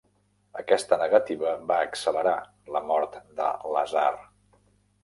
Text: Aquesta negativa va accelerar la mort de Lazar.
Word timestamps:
Aquesta 0.61 0.97
negativa 1.01 1.51
va 1.73 1.79
accelerar 1.89 2.35
la 2.77 2.83
mort 2.89 3.21
de 3.43 3.53
Lazar. 3.79 4.11